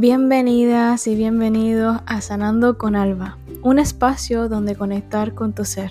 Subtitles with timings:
[0.00, 5.90] Bienvenidas y bienvenidos a Sanando con Alba, un espacio donde conectar con tu ser.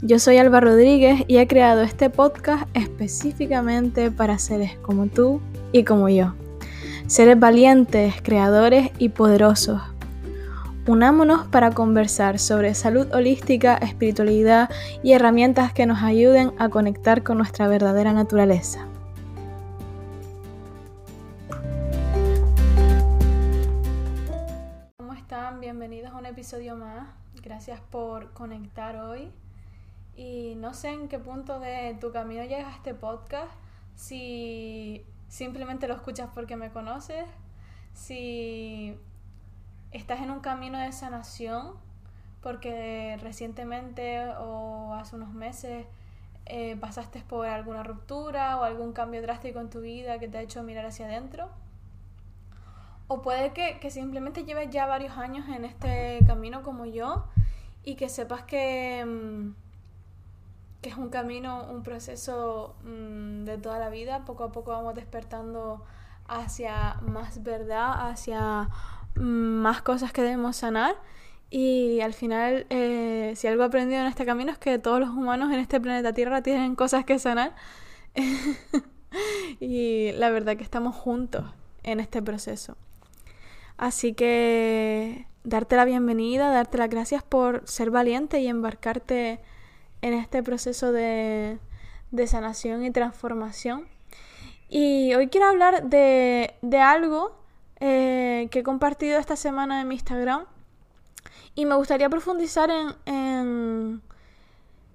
[0.00, 5.42] Yo soy Alba Rodríguez y he creado este podcast específicamente para seres como tú
[5.72, 6.32] y como yo.
[7.06, 9.82] Seres valientes, creadores y poderosos.
[10.86, 14.70] Unámonos para conversar sobre salud holística, espiritualidad
[15.02, 18.86] y herramientas que nos ayuden a conectar con nuestra verdadera naturaleza.
[27.92, 29.30] Por conectar hoy.
[30.16, 33.52] Y no sé en qué punto de tu camino llegas a este podcast,
[33.94, 37.24] si simplemente lo escuchas porque me conoces,
[37.94, 38.98] si
[39.92, 41.74] estás en un camino de sanación,
[42.42, 45.86] porque recientemente o hace unos meses
[46.46, 50.40] eh, pasaste por alguna ruptura o algún cambio drástico en tu vida que te ha
[50.42, 51.48] hecho mirar hacia adentro
[53.12, 57.26] o puede que, simplemente lleves ya varios años en este camino como yo
[57.84, 59.54] y que sepas que, mm,
[60.80, 64.24] que es un camino, un proceso mm, de toda la vida.
[64.24, 65.84] Poco a poco vamos despertando
[66.26, 68.68] hacia más verdad, hacia
[69.16, 70.96] mm, más cosas que debemos sanar.
[71.50, 75.10] Y al final, eh, si algo he aprendido en este camino es que todos los
[75.10, 77.54] humanos en este planeta Tierra tienen cosas que sanar.
[79.60, 81.44] y la verdad que estamos juntos
[81.82, 82.76] en este proceso.
[83.76, 89.40] Así que darte la bienvenida, darte las gracias por ser valiente y embarcarte
[90.00, 91.58] en este proceso de,
[92.26, 93.88] sanación y transformación.
[94.68, 97.36] Y hoy quiero hablar de, algo
[97.80, 100.44] eh, que he compartido esta semana en mi Instagram
[101.54, 102.70] y me gustaría profundizar
[103.04, 104.02] en,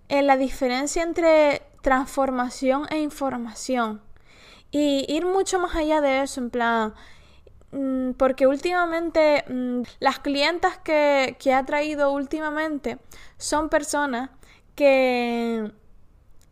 [0.10, 4.02] en la diferencia entre transformación e información
[4.72, 6.94] y ir mucho más allá de eso, en plan,
[8.18, 12.98] porque últimamente mm, las clientas que, que ha traído últimamente
[13.38, 14.30] son personas
[14.76, 15.72] que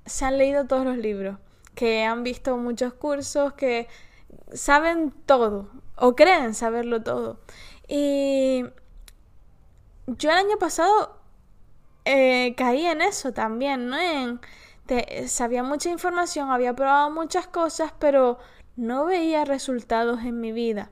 [0.06, 1.38] se han leído todos los libros,
[1.74, 3.88] que han visto muchos cursos, que
[4.54, 7.40] saben todo o creen saberlo todo.
[7.88, 8.66] Y
[10.08, 11.18] yo el año pasado
[12.04, 13.98] eh, caí en eso también, ¿no?
[13.98, 14.42] En,
[15.28, 18.38] sabía mucha información, había probado muchas cosas, pero
[18.76, 20.92] no veía resultados en mi vida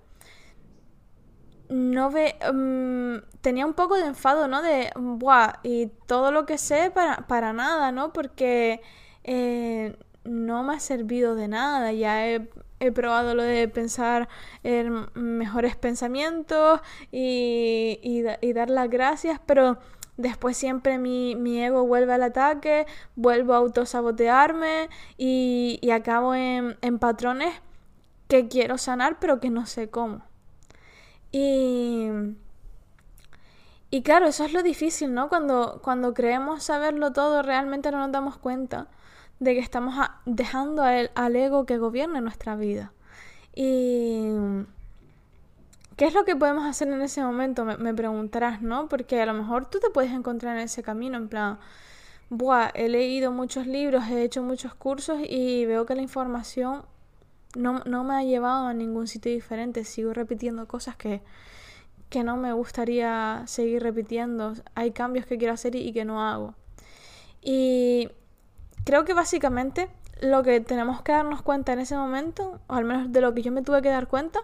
[1.74, 2.36] no ve.
[2.54, 4.62] Mm, tenía un poco de enfado, ¿no?
[4.62, 8.14] De, buah, y todo lo que sé para, para nada, ¿no?
[8.14, 8.82] Porque
[9.24, 11.92] eh, no me ha servido de nada.
[11.92, 12.48] Ya he,
[12.94, 14.28] probado lo de pensar
[14.64, 16.82] en mejores pensamientos
[17.14, 19.78] y, y, dar las gracias, pero
[20.18, 22.86] después siempre mi, mi, ego vuelve al ataque,
[23.16, 27.54] vuelvo a autosabotearme y, y acabo en, en patrones
[28.28, 30.24] que quiero sanar, pero que no sé cómo.
[31.34, 32.10] Y,
[33.90, 35.28] y claro, eso es lo difícil, ¿no?
[35.28, 38.88] Cuando, cuando creemos saberlo todo, realmente no nos damos cuenta
[39.40, 39.96] de que estamos
[40.26, 42.94] dejando al ego que gobierne nuestra vida.
[43.54, 44.30] Y...
[45.98, 47.66] ¿Qué es lo que podemos hacer en ese momento?
[47.66, 48.88] Me, me, preguntarás, ¿no?
[48.90, 51.60] Porque a lo mejor tú te puedes encontrar en ese camino, en plan,
[52.30, 56.84] Buah, he leído muchos libros, he hecho muchos cursos y veo que la información
[57.56, 59.84] no, no me ha llevado a ningún sitio diferente.
[59.84, 61.22] Sigo repitiendo cosas que,
[62.10, 64.54] que no me gustaría seguir repitiendo.
[64.76, 66.56] Hay cambios que quiero hacer y, que no hago.
[67.42, 68.10] Y
[68.84, 69.90] creo que básicamente
[70.22, 73.42] lo que tenemos que darnos cuenta en ese momento, o al menos de lo que
[73.42, 74.40] yo me tuve que dar cuenta,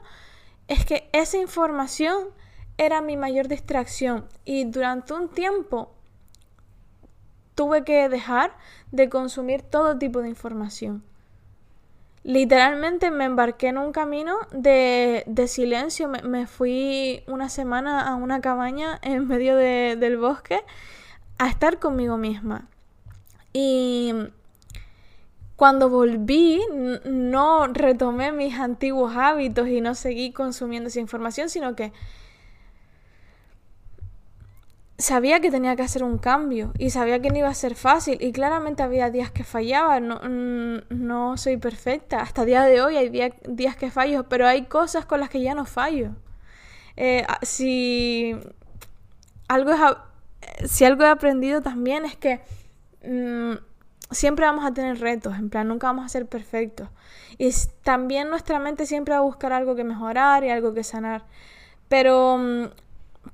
[0.67, 2.29] es que esa información
[2.77, 4.25] era mi mayor distracción.
[4.45, 5.93] Y durante un tiempo
[7.55, 8.55] tuve que dejar
[8.91, 11.03] de consumir todo tipo de información.
[12.23, 16.09] Literalmente me embarqué en un camino de, de silencio.
[16.09, 20.61] Me, fui una semana a una cabaña en medio del bosque
[21.37, 22.67] a estar conmigo misma.
[23.53, 24.13] Y
[25.55, 26.61] cuando volví,
[27.05, 31.93] no retomé mis antiguos hábitos y no seguí consumiendo esa información, sino que
[34.99, 38.17] sabía que tenía que hacer un cambio y sabía que no iba a ser fácil
[38.21, 40.19] y claramente había días que fallaba, no,
[40.89, 45.21] no soy perfecta, hasta día de hoy hay días que fallo, pero hay cosas con
[45.21, 46.11] las que ya no fallo.
[46.97, 48.35] Eh, si,
[49.47, 49.71] algo
[50.65, 52.41] si algo he aprendido también es que
[53.05, 53.53] mm,
[54.11, 56.89] siempre vamos a tener retos, en plan, nunca vamos a ser perfectos.
[57.37, 57.49] Y
[57.83, 61.23] también nuestra mente siempre va a buscar algo que mejorar y algo que sanar.
[61.87, 62.65] Pero mm,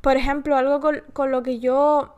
[0.05, 0.81] por ejemplo, algo
[1.13, 2.13] con, lo que yo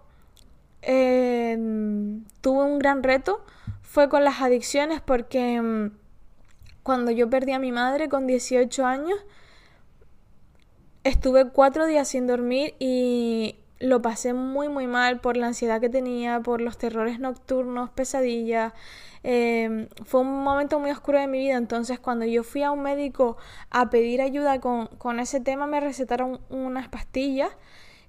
[0.81, 3.45] em, tuve un gran reto
[3.81, 5.91] fue con las adicciones porque em,
[6.83, 9.17] cuando yo perdí a mi madre con 18 años,
[11.05, 15.89] estuve cuatro días sin dormir y lo pasé muy muy mal por la ansiedad que
[15.89, 18.73] tenía, por los terrores nocturnos, pesadillas.
[19.23, 22.81] Em, fue un momento muy oscuro de mi vida, entonces cuando yo fui a un
[22.81, 23.37] médico
[23.69, 27.51] a pedir ayuda con, con ese tema me recetaron unas pastillas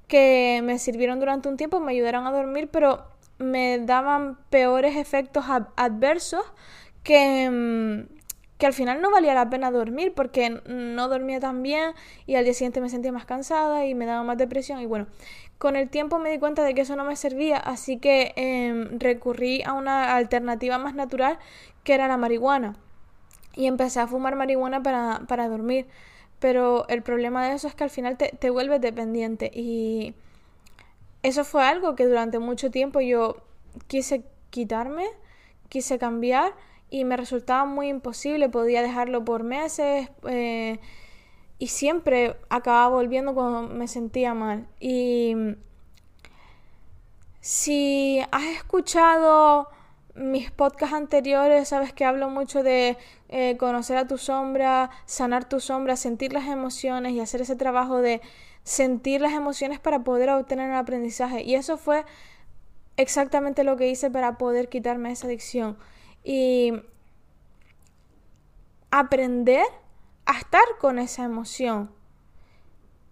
[0.07, 3.07] que me sirvieron durante un tiempo, me ayudaron a dormir, pero
[3.39, 5.45] me daban peores efectos
[5.77, 6.45] adversos
[7.03, 8.19] que, mm,
[8.59, 11.93] que al final no valía la pena dormir porque no dormía tan bien
[12.27, 15.07] y al día siguiente me sentía más cansada y me daba más depresión y bueno,
[15.59, 18.99] con el tiempo me di cuenta de que eso no me servía, así que em,
[18.99, 21.39] recurrí a una alternativa más natural
[21.85, 22.77] que era la marihuana.
[23.57, 25.87] Y empecé a fumar marihuana para, para dormir,
[26.39, 29.51] pero el problema de eso es que al final te, te vuelves dependiente.
[29.53, 30.15] Y
[31.23, 33.37] eso fue algo que durante mucho tiempo yo
[33.89, 35.07] quise quitarme,
[35.69, 36.55] quise cambiar
[36.91, 40.79] y me resultaba muy imposible, podía dejarlo por meses eh,
[41.59, 44.69] y siempre acababa volviendo cuando me sentía mal.
[44.79, 45.35] Y
[47.41, 49.69] si has escuchado
[50.15, 52.97] mis podcasts anteriores, sabes que hablo mucho de
[53.29, 58.01] eh, conocer a tu sombra, sanar tu sombra, sentir las emociones y hacer ese trabajo
[58.01, 58.21] de
[58.63, 61.43] sentir las emociones para poder obtener el aprendizaje.
[61.43, 62.05] Y eso fue
[62.97, 65.77] exactamente lo que hice para poder quitarme esa adicción.
[66.23, 66.73] Y
[68.91, 69.65] aprender
[70.29, 71.91] a estar con esa emoción.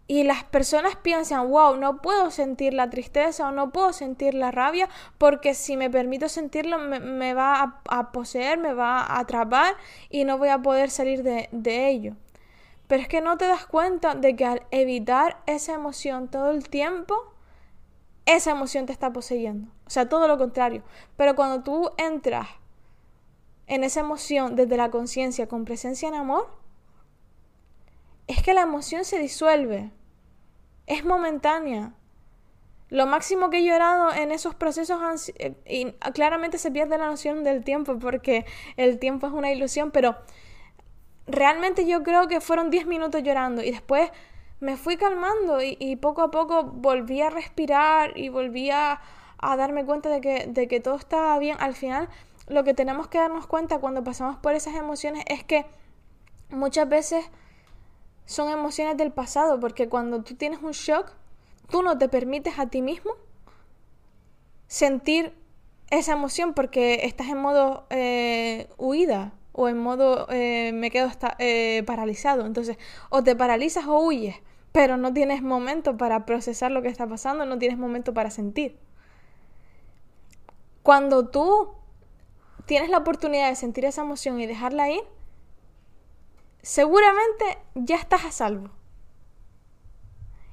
[0.06, 4.52] Y las personas piensan, wow, no puedo sentir la tristeza o no puedo sentir la
[4.52, 9.74] rabia porque si me permito sentirlo me, va a, poseer, me va a atrapar
[10.08, 12.14] y no voy a poder salir de, de ello.
[12.86, 16.68] Pero es que no te das cuenta de que al evitar esa emoción todo el
[16.68, 17.16] tiempo,
[18.26, 19.72] esa emoción te está poseyendo.
[19.86, 20.84] O sea, todo lo contrario.
[21.16, 22.46] Pero cuando tú entras
[23.66, 26.65] en esa emoción desde la conciencia con presencia en amor,
[28.26, 29.90] es que la emoción se disuelve.
[30.86, 31.92] Es momentánea.
[32.88, 35.00] Lo máximo que he llorado en esos procesos
[35.66, 38.46] y claramente se pierde la noción del tiempo porque
[38.76, 40.16] el tiempo es una ilusión, pero
[41.26, 44.10] realmente yo creo que fueron 10 minutos llorando y después
[44.60, 49.00] me fui calmando y, poco a poco volví a respirar y volví a,
[49.40, 51.56] darme cuenta de que, de que todo estaba bien.
[51.60, 52.08] Al final,
[52.46, 55.66] lo que tenemos que darnos cuenta cuando pasamos por esas emociones es que
[56.50, 57.28] muchas veces
[58.26, 61.12] son emociones del pasado, porque cuando tú tienes un shock,
[61.70, 63.12] tú no te permites a ti mismo
[64.66, 65.32] sentir
[65.90, 71.08] esa emoción porque estás en modo eh, huida o en modo eh, me quedo
[71.38, 72.44] eh, paralizado.
[72.44, 72.76] Entonces,
[73.08, 74.36] o te paralizas o huyes,
[74.72, 78.76] pero no tienes momento para procesar lo que está pasando, no tienes momento para sentir.
[80.82, 81.70] Cuando tú
[82.66, 85.02] tienes la oportunidad de sentir esa emoción y dejarla ir,
[86.66, 88.70] seguramente ya estás a salvo.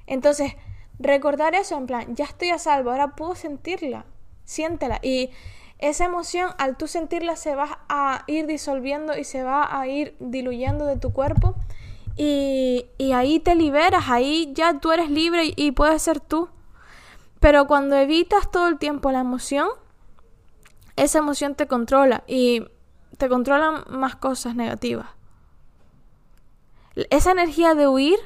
[0.06, 0.52] Entonces,
[1.00, 4.04] recordar eso en plan, ya estoy a salvo, ahora puedo sentirla,
[4.44, 5.00] siéntela.
[5.02, 5.30] Y
[5.80, 10.14] esa emoción, al tú sentirla, se va a ir disolviendo y se va a ir
[10.20, 11.56] diluyendo de tu cuerpo.
[12.16, 16.48] Y, ahí te liberas, ahí ya tú eres libre y, y puedes ser tú.
[17.40, 19.66] Pero cuando evitas todo el tiempo la emoción,
[20.94, 22.64] esa emoción te controla y
[23.18, 25.08] te controlan más cosas negativas.
[27.10, 28.18] Esa energía de huir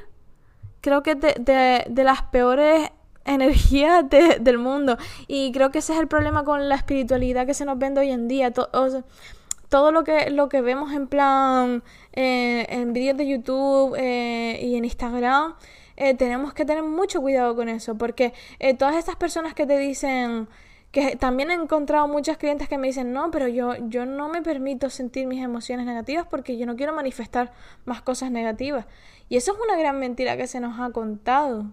[0.81, 2.89] creo que es de, de las peores
[3.25, 4.97] energía del mundo.
[5.27, 8.11] Y creo que ese es el problema con la espiritualidad que se nos vende hoy
[8.11, 8.51] en día.
[8.51, 11.83] todo lo que, lo que vemos en plan
[12.13, 15.55] eh, en vídeos de YouTube eh, y en Instagram,
[15.95, 18.33] eh, tenemos que tener mucho cuidado con eso, porque
[18.77, 20.47] todas estas personas que te dicen,
[20.91, 24.41] que también he encontrado muchas clientes que me dicen, no, pero yo, yo no me
[24.41, 27.53] permito sentir mis emociones negativas porque yo no quiero manifestar
[27.85, 28.85] más cosas negativas.
[29.29, 31.65] Y eso es una gran mentira que se nos ha contado.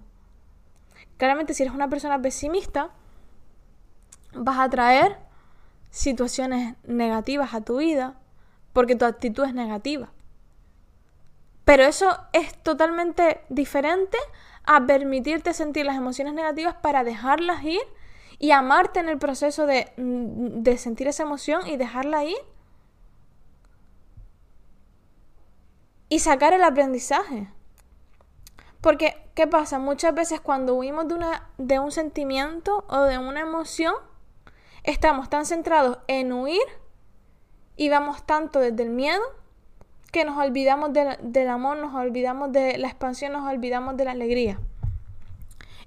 [1.17, 2.91] Claramente si eres una persona pesimista,
[4.35, 5.17] vas a traer
[5.91, 8.19] situaciones negativas a tu vida
[8.75, 10.13] porque tu actitud es negativa.
[11.65, 14.19] Pero eso es totalmente diferente
[14.65, 17.81] a permitirte sentir las emociones negativas para dejarlas ir
[18.39, 22.37] y amarte en el proceso de, de sentir esa emoción y dejarla ir.
[26.09, 27.49] Y sacar el aprendizaje.
[28.81, 29.79] Porque, ¿qué pasa?
[29.79, 33.95] Muchas veces cuando huimos de, una, de un sentimiento o de una emoción,
[34.85, 36.63] estamos tan centrados en huir
[37.77, 39.23] y vamos tanto desde el miedo
[40.13, 44.61] que nos olvidamos del amor, nos olvidamos de la expansión, nos olvidamos de la alegría.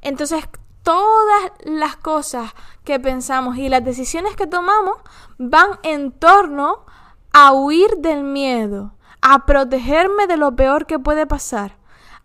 [0.01, 0.43] Entonces,
[0.89, 2.51] todas las cosas
[2.83, 4.97] que pensamos y las decisiones que tomamos
[5.37, 6.83] van en torno
[7.31, 11.77] a huir del miedo, a protegerme de lo peor que puede pasar,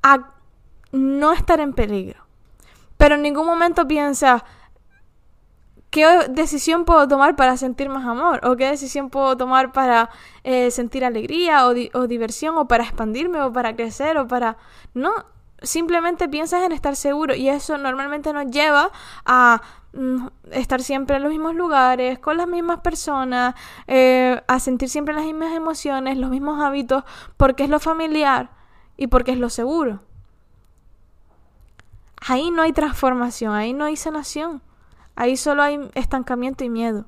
[0.03, 0.33] a
[0.93, 2.25] no estar en peligro.
[2.97, 4.45] Pero en ningún momento piensas,
[5.91, 8.41] ¿qué decisión puedo tomar para sentir más amor?
[8.45, 10.09] ¿O qué decisión puedo tomar para
[10.43, 12.57] eh, sentir alegría o, o diversión?
[12.57, 13.43] ¿O para expandirme?
[13.43, 14.17] ¿O para crecer?
[14.17, 14.57] ¿O para...?
[14.95, 15.13] No,
[15.65, 18.91] simplemente piensas en estar seguro y eso normalmente nos lleva
[19.25, 23.55] a mm, estar siempre en los mismos lugares, con las mismas personas,
[23.87, 27.05] eh, a sentir siempre las mismas emociones, los mismos hábitos,
[27.37, 28.51] porque es lo familiar
[28.97, 30.01] y porque es lo seguro.
[32.27, 34.63] Ahí no hay transformación, ahí no hay sanación,
[35.15, 37.07] ahí solo hay estancamiento y miedo.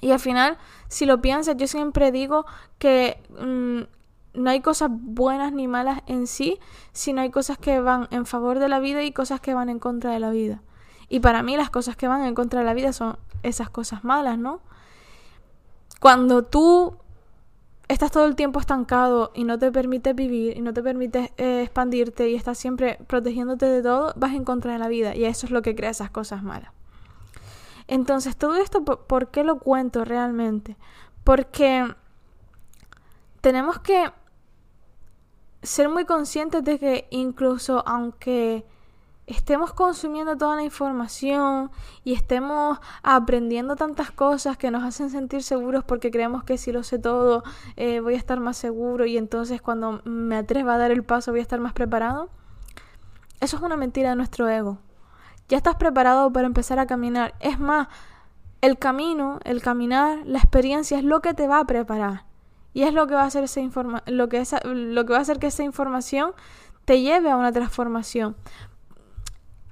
[0.00, 2.44] Y al final, si lo piensas, yo siempre digo
[2.78, 3.95] que mm,
[4.36, 6.58] no hay cosas buenas ni malas en sí,
[6.92, 9.78] sino hay cosas que van en favor de la vida y cosas que van en
[9.78, 10.62] contra de la vida.
[11.08, 14.04] Y para mí las cosas que van en contra de la vida son esas cosas
[14.04, 14.60] malas, ¿no?
[16.00, 16.96] Cuando tú
[17.88, 21.62] estás todo el tiempo estancado y no te permites vivir y no te permites eh,
[21.62, 25.46] expandirte y estás siempre protegiéndote de todo, vas en contra de la vida y eso
[25.46, 26.72] es lo que crea esas cosas malas.
[27.88, 30.76] Entonces, todo esto, ¿por qué lo cuento realmente?
[31.22, 31.86] Porque
[33.40, 34.10] tenemos que
[35.66, 38.64] ser muy conscientes de que incluso aunque
[39.26, 41.72] estemos consumiendo toda la información
[42.04, 46.84] y estemos aprendiendo tantas cosas que nos hacen sentir seguros porque creemos que si lo
[46.84, 47.42] sé todo
[47.76, 51.32] eh, voy a estar más seguro y entonces cuando me atreva a dar el paso
[51.32, 52.30] voy a estar más preparado,
[53.40, 54.78] eso es una mentira de nuestro ego.
[55.48, 57.34] Ya estás preparado para empezar a caminar.
[57.40, 57.88] Es más,
[58.60, 62.24] el camino, el caminar, la experiencia es lo que te va a preparar.
[62.76, 65.22] Y es lo que va a hacer esa informa lo que lo que va a
[65.22, 66.32] hacer que esa información
[66.84, 68.36] te lleve a una transformación.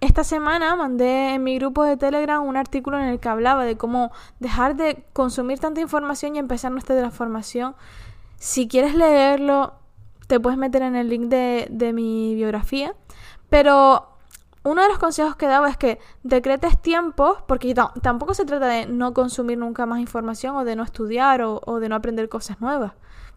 [0.01, 3.77] Esta semana mandé en mi grupo de Telegram un artículo en el que hablaba de
[3.77, 7.77] cómo dejar de consumir tanta información y empezar nuestra transformación.
[8.39, 9.75] Si quieres leerlo,
[10.27, 12.95] te puedes meter en el link de, de mi biografía.
[13.51, 14.14] Pero
[14.65, 18.87] uno de los consejos que daba es que decretes tiempos, porque tampoco se trata de
[18.87, 22.93] no consumir nunca más información o de no estudiar o, de no aprender cosas nuevas,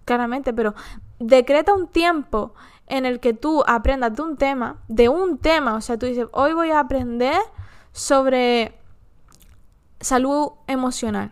[0.06, 0.74] claramente, pero
[1.20, 2.54] decreta un tiempo
[2.88, 6.28] en el que tú aprendas de un tema, de un tema, o sea, tú dices,
[6.32, 7.38] hoy voy a aprender
[7.92, 8.80] sobre
[10.00, 11.32] salud emocional.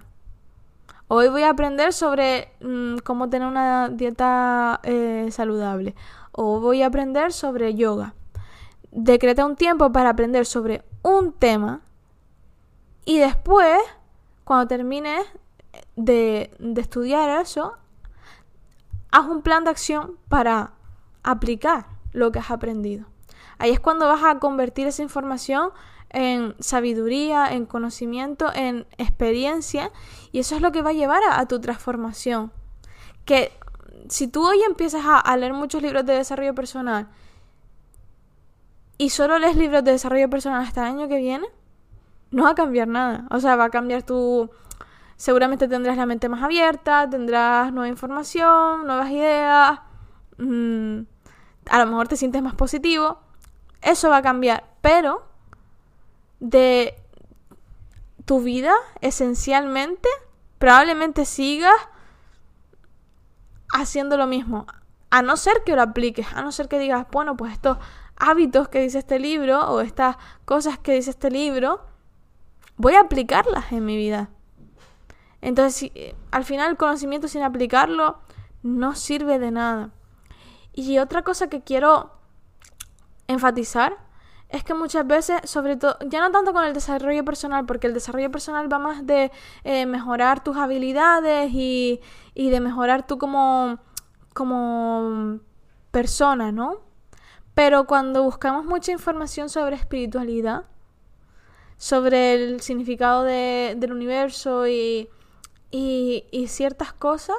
[1.07, 5.95] Hoy voy a aprender sobre mm, cómo tener una dieta eh, saludable.
[6.31, 8.13] O voy a aprender sobre yoga
[8.95, 11.81] decreta un tiempo para aprender sobre un tema
[13.03, 13.77] y después,
[14.45, 15.21] cuando termines
[15.97, 17.77] de, estudiar eso,
[19.11, 20.71] haz un plan de acción para
[21.23, 23.05] aplicar lo que has aprendido.
[23.57, 25.71] Ahí es cuando vas a convertir esa información
[26.09, 29.91] en sabiduría, en conocimiento, en experiencia
[30.31, 32.53] y eso es lo que va a llevar a, tu transformación.
[33.25, 33.51] Que
[34.07, 37.09] si tú hoy empiezas a leer muchos libros de desarrollo personal
[38.97, 41.47] y solo lees libros de desarrollo personal hasta el año que viene,
[42.31, 43.25] no va a cambiar nada.
[43.31, 44.49] O sea, va a cambiar tu...
[45.17, 49.79] Seguramente tendrás la mente más abierta, tendrás nueva información, nuevas ideas,
[50.37, 50.99] mm,
[51.69, 53.19] a lo mejor te sientes más positivo.
[53.81, 55.25] Eso va a cambiar, pero
[56.39, 56.95] de
[58.25, 60.09] tu vida, esencialmente,
[60.57, 61.75] probablemente sigas
[63.71, 64.65] haciendo lo mismo.
[65.11, 67.79] A no ser que lo apliques, a no ser que digas, bueno, pues esto
[68.17, 71.85] hábitos que dice este libro o estas cosas que dice este libro,
[72.77, 74.29] voy a aplicarlas en mi vida.
[75.41, 75.91] Entonces,
[76.31, 78.19] al final el conocimiento sin aplicarlo
[78.63, 79.91] no sirve de nada.
[80.73, 82.11] Y otra cosa que quiero
[83.27, 83.97] enfatizar
[84.49, 87.93] es que muchas veces, sobre todo, ya no tanto con el desarrollo personal, porque el
[87.93, 89.31] desarrollo personal va más de
[89.63, 92.01] eh, mejorar tus habilidades y,
[92.33, 93.79] y de mejorar tú como,
[94.33, 95.39] como
[95.91, 96.79] persona, ¿no?
[97.55, 100.65] Pero cuando buscamos mucha información sobre espiritualidad,
[101.77, 105.09] sobre el significado del universo y,
[106.47, 107.37] ciertas cosas,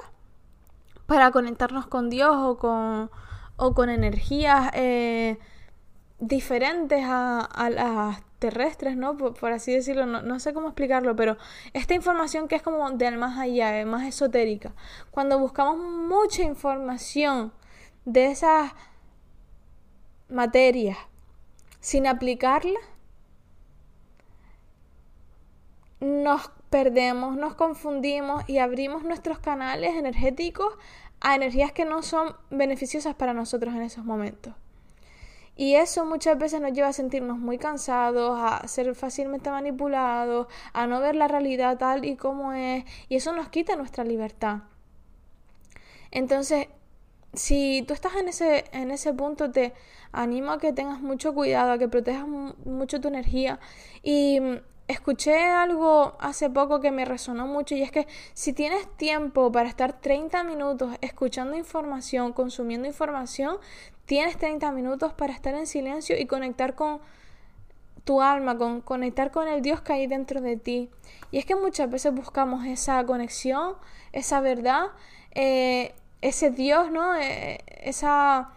[1.05, 3.11] para conectarnos con Dios o con,
[3.57, 5.39] o con energías eh,
[6.19, 9.17] diferentes a, las terrestres, ¿no?
[9.17, 11.37] Por, así decirlo, no, no, sé cómo explicarlo, pero
[11.75, 14.73] esta información que es como del más allá, más esotérica,
[15.11, 17.53] cuando buscamos mucha información
[18.05, 18.73] de esas
[20.29, 20.97] materia
[21.81, 22.81] sin aplicarla,
[26.01, 30.75] nos perdemos, nos confundimos y abrimos nuestros canales energéticos
[31.21, 34.55] a energías que no son beneficiosas para nosotros en esos momentos.
[35.59, 40.87] Y eso muchas veces nos lleva a sentirnos muy cansados, a ser fácilmente manipulados, a
[40.87, 44.65] no ver la realidad tal y como es, y eso nos quita nuestra libertad.
[46.11, 46.69] Entonces,
[47.37, 49.73] si tú estás en ese, en ese punto, te
[50.13, 53.61] animo a que tengas mucho cuidado, a que protejas mucho tu energía.
[54.03, 54.57] Y mm,
[54.89, 59.69] escuché algo hace poco que me resonó mucho y es que si tienes tiempo para
[59.69, 63.59] estar 30 minutos escuchando información, consumiendo información,
[64.07, 67.01] tienes 30 minutos para estar en silencio y conectar con
[68.05, 70.91] tu alma, con conectar con el Dios que hay dentro de ti.
[71.33, 73.75] Y es que muchas veces buscamos esa conexión,
[74.13, 74.93] esa verdad,
[75.35, 77.15] eh, ese Dios, ¿no?
[77.17, 78.51] Eh, esa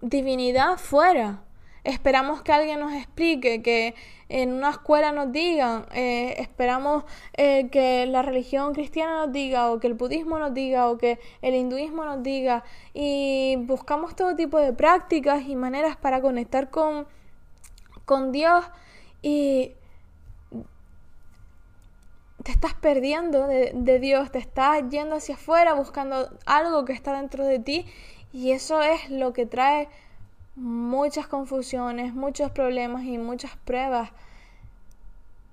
[0.00, 1.42] divinidad fuera.
[1.84, 3.94] Esperamos que alguien nos explique, que
[4.28, 7.04] en una escuela nos digan, eh, esperamos
[7.34, 11.54] que la religión cristiana nos diga, o que el budismo nos diga, o que el
[11.54, 17.06] hinduismo nos diga, y buscamos todo tipo de prácticas y maneras para conectar con,
[18.04, 18.64] con Dios
[19.22, 19.74] y
[22.46, 27.44] te estás perdiendo de, Dios, te estás yendo hacia afuera buscando algo que está dentro
[27.44, 27.86] de ti
[28.32, 29.88] y eso es lo que trae
[30.54, 34.10] muchas confusiones, muchos problemas y muchas pruebas.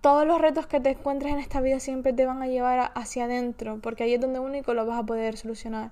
[0.01, 3.23] Todos los retos que te encuentres en esta vida siempre te van a llevar hacia
[3.23, 5.89] adentro, porque ahí es donde único lo vas a poder solucionar.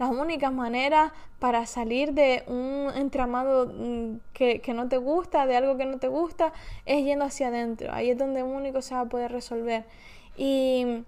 [0.00, 5.56] Las únicas maneras para salir de un entramado mm, que, que, no te gusta, de
[5.56, 6.52] algo que no te gusta,
[6.86, 7.92] es yendo hacia adentro.
[7.92, 9.84] Ahí es donde único se va a poder resolver.
[10.40, 11.04] Y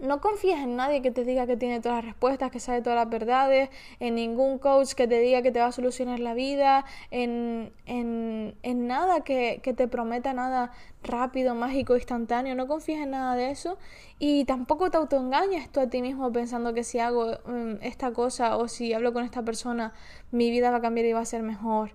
[0.00, 2.98] no confíes en nadie que te diga que tiene todas las respuestas, que sabe todas
[2.98, 3.68] las verdades,
[4.00, 8.54] en ningún coach que te diga que te va a solucionar la vida, en, en,
[8.62, 10.72] en nada que, que, te prometa nada
[11.02, 12.54] rápido, mágico, instantáneo.
[12.54, 13.76] No confíes en nada de eso
[14.18, 18.56] y tampoco te autoengañes tú a ti mismo pensando que si hago mm, esta cosa
[18.56, 19.92] o si hablo con esta persona,
[20.30, 21.90] mi vida va a cambiar y va a ser mejor.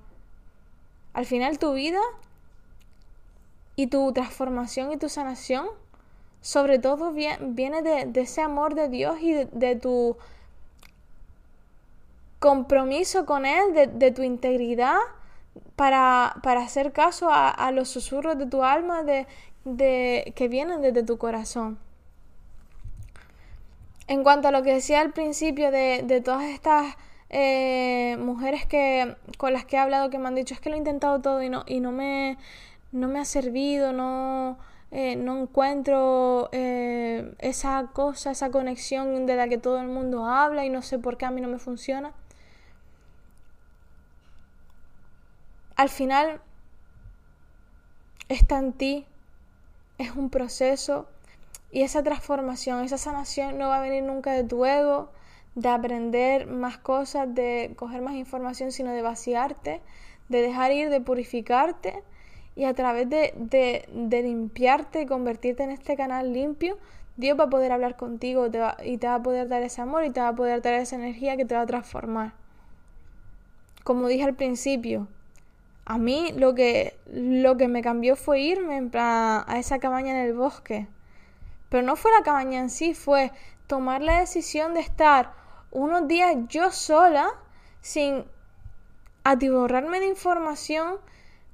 [1.13, 2.01] Al final tu vida
[3.75, 5.65] y tu transformación y tu sanación
[6.43, 10.17] sobre todo viene de, ese amor de Dios y de, tu
[12.39, 14.97] compromiso con Él, de, tu integridad
[15.77, 19.25] para, hacer caso a, los susurros de tu alma de,
[20.36, 21.79] que vienen desde tu corazón.
[24.08, 26.97] En cuanto a lo que decía al principio de, todas estas
[27.29, 30.75] eh, mujeres que, con las que he hablado que me han dicho es que lo
[30.75, 32.38] he intentado todo y no, y no, me,
[32.91, 34.58] no me ha servido, no,
[34.95, 40.65] eh, no encuentro eh, esa cosa, esa conexión de la que todo el mundo habla
[40.65, 42.13] y no sé por qué a mí no me funciona.
[45.75, 46.41] Al final
[48.29, 49.08] está en ti,
[49.97, 51.08] es un proceso
[51.71, 55.10] y esa transformación, esa sanación no va a venir nunca de tu ego,
[55.56, 59.82] de aprender más cosas, de coger más información, sino de vaciarte,
[60.29, 62.03] de dejar ir, de purificarte
[62.55, 63.33] y a través de,
[63.89, 66.77] de, limpiarte y convertirte en este canal limpio,
[67.17, 68.47] Dios va a poder hablar contigo
[68.83, 70.95] y te va a poder dar ese amor y te va a poder dar esa
[70.95, 72.33] energía que te va a transformar.
[73.83, 75.07] Como dije al principio,
[75.85, 80.33] a mí lo que, lo que me cambió fue irme a esa cabaña en el
[80.33, 80.87] bosque.
[81.69, 83.31] Pero no fue la cabaña en sí, fue
[83.67, 85.33] tomar la decisión de estar
[85.71, 87.29] unos días yo sola,
[87.81, 88.23] sin
[89.23, 90.97] atiborrarme de información,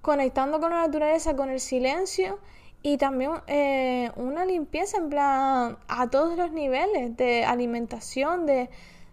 [0.02, 2.40] conectando con la naturaleza, con el silencio
[2.82, 8.70] y también eh, una limpieza en plan a todos los niveles de alimentación, de,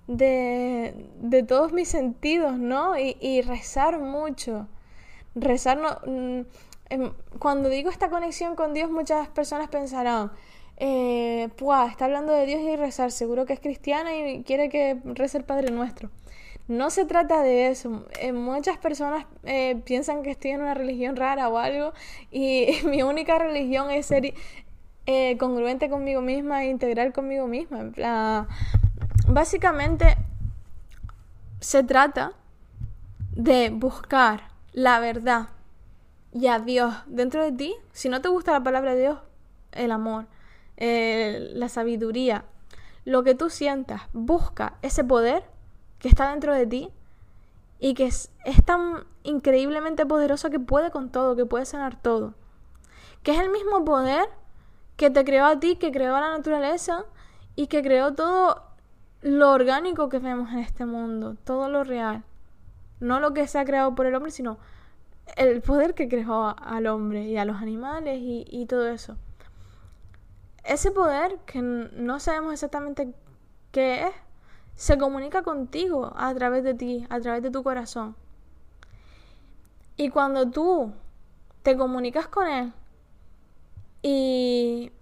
[0.06, 2.94] de, todos mis sentidos, ¿no?
[2.98, 4.68] Y, rezar mucho.
[5.34, 6.46] Rezar no, mm,
[6.90, 10.30] em, cuando digo esta conexión con Dios, muchas personas pensarán,
[10.76, 11.48] eh,
[11.90, 15.44] está hablando de Dios y rezar, seguro que es cristiana y quiere que rece el
[15.44, 16.10] Padre Nuestro.
[16.68, 18.06] No se trata de eso.
[18.20, 21.92] Eh, muchas personas eh, piensan que estoy en una religión rara o algo
[22.30, 24.34] y mi única religión es ser
[25.06, 27.92] eh, congruente conmigo misma e integral conmigo misma.
[29.28, 30.16] básicamente
[31.60, 32.32] se trata
[33.32, 35.48] de buscar la verdad
[36.32, 37.74] y a Dios dentro de ti.
[37.92, 39.18] Si no te gusta la palabra de Dios,
[39.70, 40.26] el amor,
[40.76, 42.44] la sabiduría,
[43.04, 45.44] lo que tú sientas, busca ese poder
[45.98, 46.90] que está dentro de ti
[47.78, 48.30] y que es,
[48.64, 52.34] tan increíblemente poderoso que puede con todo, que puede sanar todo.
[53.22, 54.28] Que es el mismo poder
[54.96, 57.04] que te creó a ti, que creó a la naturaleza
[57.54, 58.62] y que creó todo
[59.20, 62.24] lo orgánico que vemos en este mundo, todo lo real.
[63.00, 64.58] No lo que se ha creado por el hombre, sino
[65.36, 69.16] el poder que creó al hombre y a los animales y, y todo eso.
[70.64, 73.12] Ese poder que no sabemos exactamente
[73.70, 74.14] qué es,
[74.76, 78.14] se comunica contigo a través de ti, a través de tu corazón.
[79.96, 80.92] Y cuando tú
[81.62, 82.72] te comunicas con Él
[84.02, 84.92] y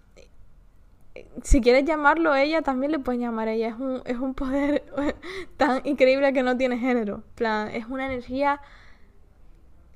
[1.43, 3.69] si quieres llamarlo ella, también le puedes llamar ella.
[3.69, 4.85] Es un, es un poder
[5.57, 7.23] tan increíble que no tiene género.
[7.35, 8.61] plan, es una energía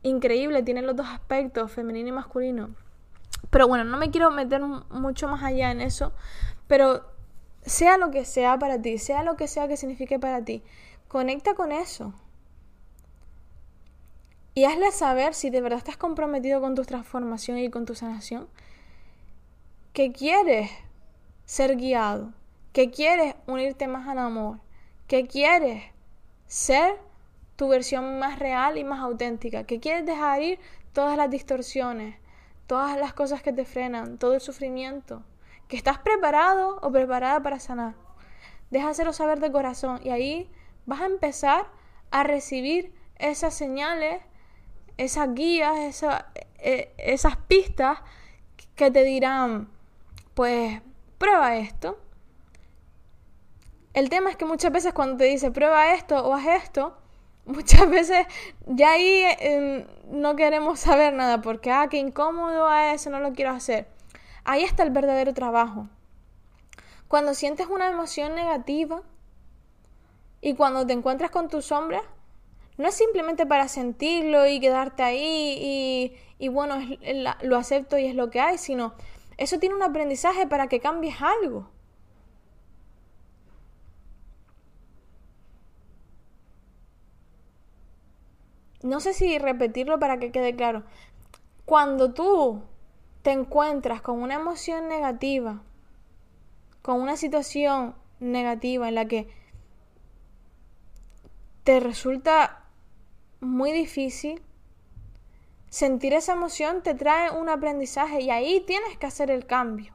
[0.03, 2.71] increíble, tiene los dos aspectos, femenino y masculino.
[3.51, 6.13] Pero bueno, no me quiero meter mucho más allá en eso,
[6.67, 7.05] pero
[7.69, 10.63] sea lo que sea para ti, sea lo que sea que signifique para ti,
[11.07, 12.13] conecta con eso.
[14.55, 18.49] Y hazle saber si de verdad estás comprometido con tu transformación y con tu sanación,
[19.93, 20.71] que quieres
[21.45, 22.33] ser guiado,
[22.73, 24.59] que quieres unirte más al amor,
[25.07, 25.85] que quieres
[26.47, 26.97] ser
[27.57, 30.59] tu versión más real y más auténtica, que quieres dejar ir
[30.93, 32.17] todas las distorsiones,
[32.67, 35.23] todas las cosas que te frenan, todo el sufrimiento,
[35.69, 37.95] que estás preparado o preparada para sanar.
[38.71, 40.51] Déjaselo saber de corazón y ahí
[40.87, 41.67] vas a empezar
[42.11, 44.23] a recibir esas señales,
[44.97, 46.03] esas guías,
[46.59, 47.99] e, esas pistas
[48.75, 49.69] que te dirán,
[50.35, 50.81] pues
[51.19, 51.99] prueba esto.
[53.93, 56.97] El tema es que muchas veces cuando te dice prueba esto o haz esto,
[57.45, 58.27] muchas veces
[58.67, 63.33] ya ahí em, no queremos saber nada porque, ah, qué incómodo a eso, no lo
[63.33, 63.98] quiero hacer.
[64.51, 65.91] Ahí está el verdadero trabajo.
[67.07, 69.03] Cuando sientes una emoción negativa
[70.41, 72.01] y cuando te encuentras con tu sombra,
[72.79, 76.77] no es simplemente para sentirlo y quedarte ahí y, y bueno,
[77.43, 78.95] lo acepto y es lo que hay, sino
[79.37, 81.69] eso tiene un aprendizaje para que cambies algo.
[88.83, 90.85] No sé si repetirlo para que quede claro.
[91.67, 92.63] Cuando tú
[93.29, 95.61] te encuentras con una emoción negativa,
[96.81, 99.29] con una situación negativa en la que
[101.63, 102.65] te resulta
[103.41, 104.41] muy difícil
[105.69, 109.93] sentir esa emoción te trae un aprendizaje y ahí tienes que hacer el cambio.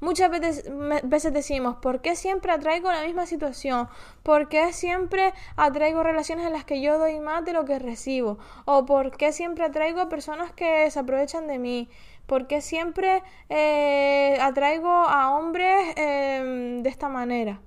[0.00, 0.70] Muchas veces,
[1.02, 3.88] veces, decimos, ¿por qué siempre atraigo la misma situación?
[4.22, 8.38] ¿Por qué siempre atraigo relaciones en las que yo doy más de lo que recibo?
[8.64, 11.88] ¿O por qué siempre atraigo a personas que se aprovechan de mí?
[12.28, 17.58] ¿Por qué siempre eh, atraigo a hombres em, de esta manera?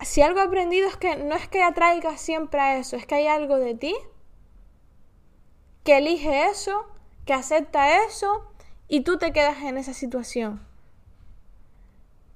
[0.00, 3.14] Si algo he aprendido es que no es que atraigas siempre a eso, es que
[3.14, 3.94] hay algo de ti
[5.84, 6.84] que elige eso,
[7.26, 8.42] que acepta eso
[8.88, 10.66] y tú te quedas en esa situación.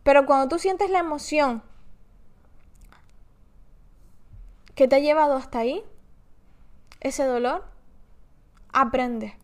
[0.04, 1.64] Pero cuando tú sientes la emoción
[4.76, 5.82] que te ha llevado hasta ahí,
[7.00, 7.64] ese dolor,
[8.72, 9.36] aprende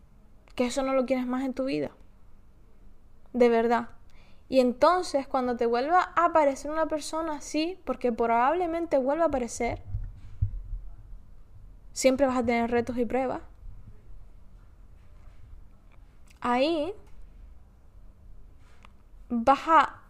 [0.55, 1.91] que eso no lo quieres más en tu vida.
[3.33, 3.89] De verdad.
[4.49, 9.81] Y entonces cuando te vuelva a aparecer una persona así, porque probablemente vuelva a aparecer,
[11.93, 13.41] siempre vas a tener retos y pruebas
[16.41, 16.93] ahí
[19.29, 20.01] vas a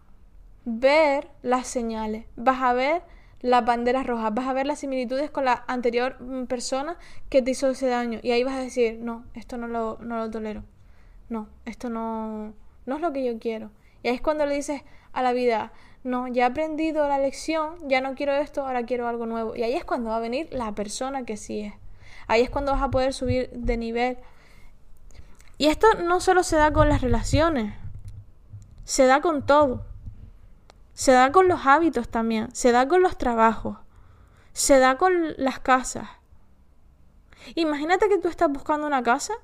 [0.64, 3.02] ver las señales, vas a ver
[3.42, 6.96] las banderas rojas, vas a ver las similitudes con la anterior mm, persona
[7.28, 10.16] que te hizo ese daño y ahí vas a decir, no, esto no lo, no
[10.16, 10.64] lo tolero,
[11.28, 12.54] no, esto no,
[12.86, 13.70] no es lo que yo quiero.
[14.02, 15.72] Y ahí es cuando le dices a la vida,
[16.04, 19.54] no, ya he aprendido la lección, ya no quiero esto, ahora quiero algo nuevo.
[19.54, 21.74] Y ahí es cuando va a venir la persona que sí es.
[22.26, 24.18] Ahí es cuando vas a poder subir de nivel
[25.62, 27.72] y esto no solo se da con las relaciones,
[28.82, 29.84] se da con todo.
[30.94, 33.78] Se da con los hábitos también, se da con los trabajos,
[34.52, 36.08] se da con las casas.
[37.54, 39.34] Imagínate que tú estás buscando una casa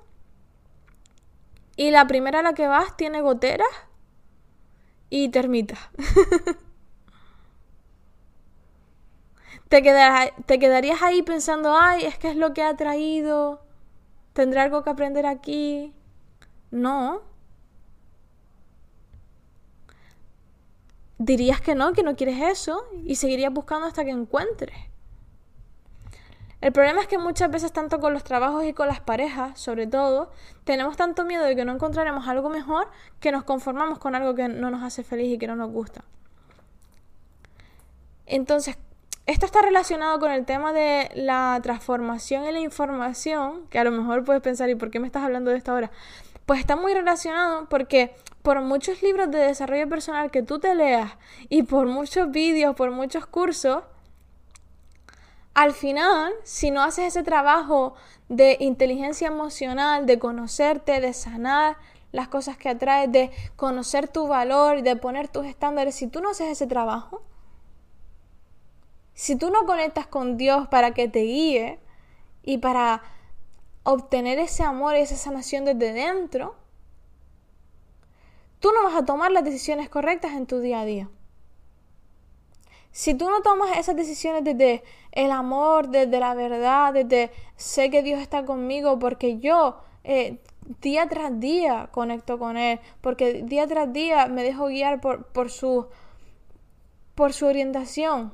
[1.77, 3.69] y la primera a la que vas tiene goteras
[5.11, 5.79] y termitas.
[9.69, 9.83] te,
[10.47, 13.63] te quedarías ahí pensando, ay, es que es lo que ha traído,
[14.33, 15.95] tendré algo que aprender aquí.
[16.71, 17.23] No.
[21.19, 24.77] Dirías que no, que no quieres eso y seguirías buscando hasta que encuentres.
[26.61, 29.87] El problema es que muchas veces tanto con los trabajos y con las parejas, sobre
[29.87, 30.31] todo,
[30.65, 32.89] tenemos tanto miedo de que no encontraremos algo mejor
[33.21, 36.03] que nos conformamos con algo que no nos hace feliz y que no nos gusta.
[38.27, 38.77] Entonces,
[39.27, 43.93] esto está relacionado con el tema de la transformación y la información, que a lo
[43.93, 45.91] mejor puedes pensar, ¿y por qué me estás hablando de esto ahora?
[46.49, 51.13] Pues está muy relacionado porque por muchos libros de desarrollo personal que tú te leas
[51.51, 53.85] y por muchos vídeos, por muchos cursos,
[55.53, 57.97] al final, si no haces ese trabajo
[58.31, 61.77] de inteligencia emocional, de conocerte, de sanar
[62.13, 66.31] las cosas que atraes, de conocer tu valor, de poner tus estándares, si tú no
[66.31, 67.21] haces ese trabajo,
[69.13, 71.79] si tú no conectas con Dios para que te guíe
[72.43, 73.03] y para
[73.83, 76.55] obtener ese amor y esa sanación desde dentro,
[78.61, 81.09] tú no vas a tomar las decisiones correctas en tu día a día.
[82.91, 88.03] Si tú no tomas esas decisiones desde el amor, desde la verdad, desde sé que
[88.03, 90.39] Dios está conmigo porque yo eh,
[90.81, 95.51] día tras día conecto con Él, porque día tras día me dejo guiar por, por,
[95.51, 95.87] su,
[97.15, 98.33] por su orientación.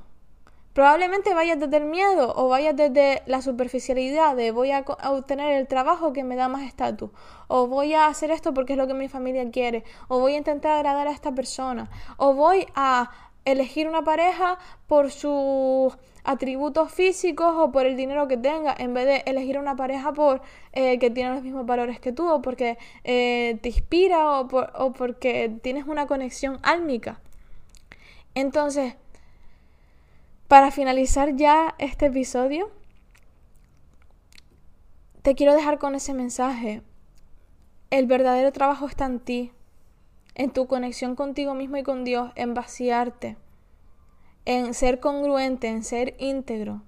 [0.75, 5.69] Probablemente vayas desde el miedo o vayas desde la superficialidad de voy a, obtener el
[5.69, 7.11] trabajo que me da más estatus,
[7.47, 10.39] o voy a hacer esto porque es lo que mi familia quiere, o voy a
[10.39, 13.13] intentar agradar a esta persona, o voy a
[13.45, 14.59] elegir una pareja
[14.89, 19.77] por sus atributos físicos o por el dinero que tenga, en vez de elegir una
[19.77, 24.41] pareja por eh, que tiene los mismos valores que tú, o porque eh, te inspira,
[24.41, 27.21] o, o porque tienes una conexión álmica.
[28.35, 28.97] Entonces,
[30.55, 32.71] para finalizar ya este episodio,
[35.23, 36.81] te quiero dejar con ese mensaje.
[37.90, 39.51] El verdadero trabajo está en ti
[40.37, 43.37] en tu conexión contigo mismo y con Dios, en vaciarte,
[44.45, 46.83] en ser congruente, en ser íntegro,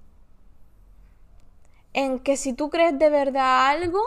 [1.91, 3.99] en que si tú crees de verdad algo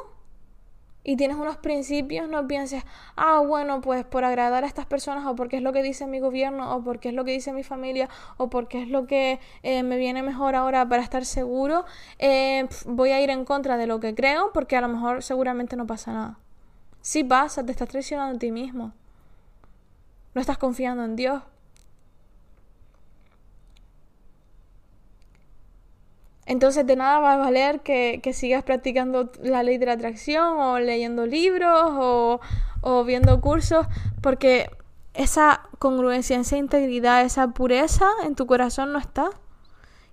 [1.02, 2.84] y tienes unos principios, no pienses,
[3.16, 6.20] ah, bueno, pues por agradar a estas personas o porque es lo que dice mi
[6.20, 9.82] gobierno o porque es lo que dice mi familia o porque es lo que eh,
[9.82, 11.84] me viene mejor ahora para estar seguro,
[12.18, 15.76] eh, voy a ir en contra de lo que creo porque a lo mejor seguramente
[15.76, 16.38] no pasa nada.
[17.00, 18.92] Si pasa, te estás traicionando a ti mismo.
[20.34, 21.42] No estás confiando en Dios.
[26.50, 30.80] Entonces de nada va a valer que, sigas practicando la ley de la atracción o
[30.80, 32.40] leyendo libros o,
[32.80, 33.86] o viendo cursos
[34.20, 34.68] porque
[35.14, 39.30] esa congruencia, esa integridad, esa pureza en tu corazón no está.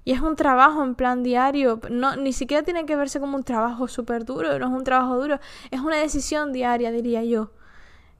[0.05, 3.43] Y es un trabajo en plan diario, no, ni siquiera tiene que verse como un
[3.43, 5.39] trabajo súper duro, no es un trabajo duro,
[5.71, 7.49] es una decisión diaria, diría yo.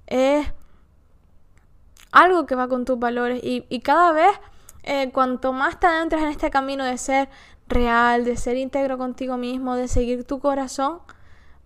[0.07, 0.51] Es
[2.11, 4.31] algo que va con tus valores y, cada vez
[4.81, 7.29] eh, cuanto más te adentras en este camino de ser
[7.67, 10.99] real, de ser íntegro contigo mismo, de seguir tu corazón,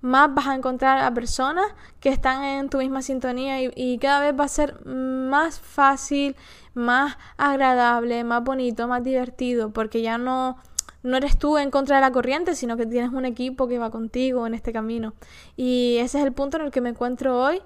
[0.02, 1.66] más vas a encontrar a personas
[2.00, 6.36] que están en tu misma sintonía y, cada vez va a ser más fácil,
[6.74, 10.58] más agradable, más bonito, más divertido, porque ya no,
[11.04, 13.92] no eres tú en contra de la corriente, sino que tienes un equipo que va
[13.92, 15.14] contigo en este camino.
[15.56, 17.62] Y ese es el punto en el que me encuentro hoy.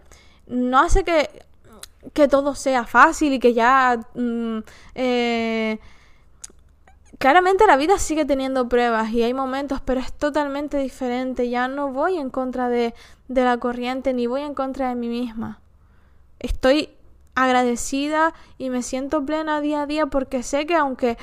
[0.47, 1.29] No hace que
[2.13, 3.99] que todo sea fácil y que ya...
[4.13, 4.59] Mm,
[4.95, 5.79] eh,
[7.17, 11.49] claramente la vida sigue teniendo pruebas y hay momentos, pero es totalmente diferente.
[11.49, 12.93] Ya no voy en contra de,
[13.27, 15.59] de la corriente ni voy en contra de mí misma.
[16.39, 16.89] Estoy
[17.35, 21.17] agradecida y me siento plena día a día porque sé que aunque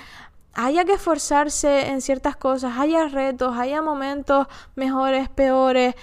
[0.55, 5.95] haya que esforzarse en ciertas cosas, haya retos, haya momentos mejores, peores,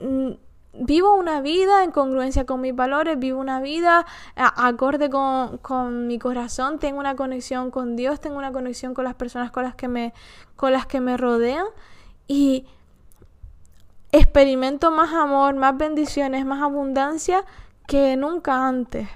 [0.00, 0.30] mm,
[0.78, 6.78] vivo una vida en congruencia con mis valores, vivo una vida acorde con, mi corazón,
[6.78, 10.12] tengo una conexión con Dios, tengo una conexión con las personas con las que me,
[10.56, 11.66] con las que me rodean
[12.26, 12.66] y
[14.12, 17.44] experimento más amor, más bendiciones, más abundancia
[17.86, 19.08] que nunca antes.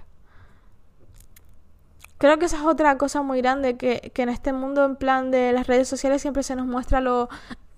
[2.18, 5.30] Creo que esa es otra cosa muy grande, que, que en este mundo en plan
[5.30, 7.28] de las redes sociales siempre se nos muestra lo,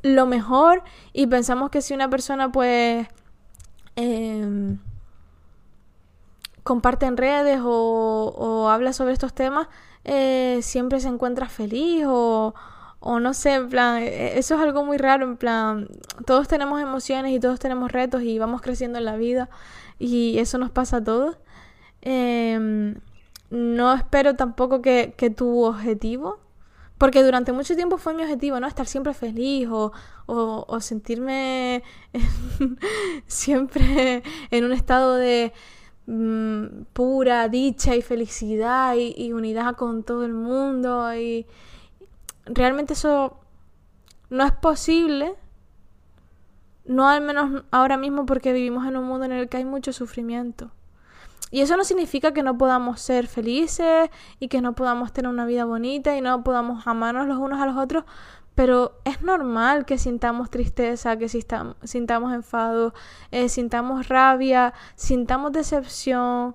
[0.02, 3.06] lo mejor y pensamos que si una persona pues
[3.96, 4.76] eh,
[6.62, 9.68] comparte en redes o, habla sobre estos temas,
[10.04, 12.54] eh, siempre se encuentra feliz o,
[13.00, 15.88] o no sé, en plan, e, eso es algo muy raro, en plan,
[16.26, 19.48] todos tenemos emociones y todos tenemos retos y vamos creciendo en la vida
[19.98, 21.36] y eso nos pasa a todos.
[22.02, 22.96] Em,
[23.50, 26.38] no espero tampoco que, que tu objetivo
[27.00, 28.66] porque durante mucho tiempo fue mi objetivo, ¿no?
[28.66, 29.90] Estar siempre feliz o,
[30.26, 31.82] o, sentirme
[33.26, 35.54] siempre en un estado de
[36.04, 41.14] mm, pura dicha y felicidad y, unidad con todo el mundo.
[41.14, 41.46] Y
[42.44, 43.40] realmente eso
[44.28, 45.36] no es posible.
[46.84, 49.94] No al menos ahora mismo porque vivimos en un mundo en el que hay mucho
[49.94, 50.70] sufrimiento.
[51.50, 55.46] Y eso no significa que no podamos ser felices y que no podamos tener una
[55.46, 58.04] vida bonita y no podamos amarnos los unos a los otros,
[58.54, 62.94] pero es normal que sintamos tristeza, que sintamos enfado,
[63.30, 66.54] eh, sintamos rabia, sintamos decepción,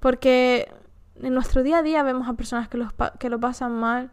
[0.00, 0.72] porque
[1.20, 2.84] en nuestro día a día vemos a personas que,
[3.18, 4.10] que lo pasan mal.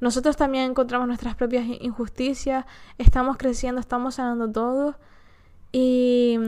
[0.00, 2.66] Nosotros también encontramos nuestras propias injusticias,
[2.98, 4.96] estamos creciendo, estamos sanando todo.
[5.70, 6.38] Y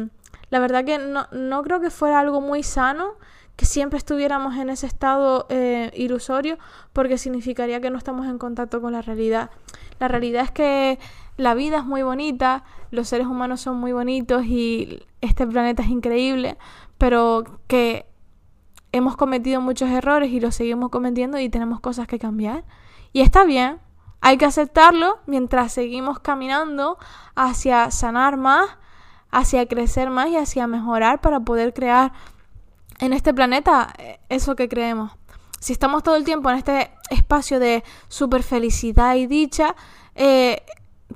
[0.55, 3.15] la verdad que no, no creo que fuera algo muy sano
[3.57, 6.59] que siempre estuviéramos en ese estado eh, ilusorio
[6.93, 9.51] porque significaría que no estamos en contacto con la realidad.
[9.99, 11.01] La realidad es que
[11.37, 12.63] la vida es muy bonita,
[12.93, 16.57] los seres humanos son muy bonitos y este planeta es increíble,
[16.99, 18.07] pero que
[18.93, 22.63] hemos cometido muchos errores y los seguimos cometiendo y tenemos cosas que cambiar.
[23.13, 23.81] Y está bien,
[24.21, 26.97] hay que aceptarlo mientras seguimos caminando
[27.35, 28.79] hacia sanar más,
[29.35, 32.13] hacia crecer más y hacia mejorar para poder crear
[33.01, 35.13] en este planeta eh, eso que creemos.
[35.59, 39.75] Si estamos todo el tiempo en este espacio de super felicidad y dicha,
[40.15, 40.63] eh,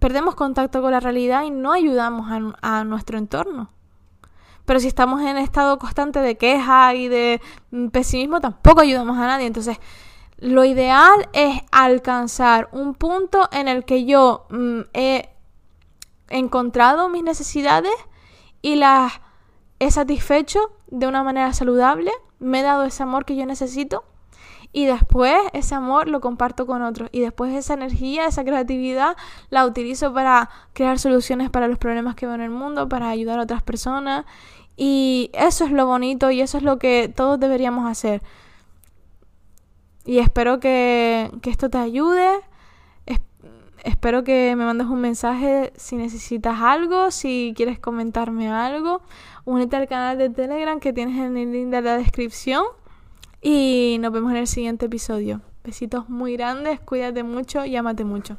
[0.00, 3.70] perdemos contacto con la realidad y no ayudamos a, nuestro entorno.
[4.64, 9.26] Pero si estamos en estado constante de queja y de mm, pesimismo, tampoco ayudamos a
[9.26, 9.46] nadie.
[9.46, 9.78] Entonces,
[10.38, 15.30] lo ideal es alcanzar un punto en el que yo mm, he
[16.30, 17.92] encontrado mis necesidades
[18.62, 19.20] y las
[19.78, 24.04] he satisfecho de una manera saludable, me he dado ese amor que yo necesito
[24.72, 29.16] y después ese amor lo comparto con otros y después esa energía, esa creatividad
[29.50, 33.38] la utilizo para crear soluciones para los problemas que veo en el mundo, para ayudar
[33.38, 34.26] a otras personas
[34.76, 38.22] y eso es lo bonito y eso es lo que todos deberíamos hacer.
[40.04, 42.30] Y espero que, que esto te ayude.
[43.84, 49.02] Espero que me mandes un mensaje si necesitas algo, si quieres comentarme algo.
[49.44, 52.64] Únete al canal de Telegram que tienes en el link de la descripción.
[53.40, 55.40] Y nos vemos en el siguiente episodio.
[55.64, 58.36] Besitos muy grandes, cuídate mucho y amate mucho.